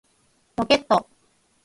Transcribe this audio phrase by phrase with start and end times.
[0.55, 1.07] ロケット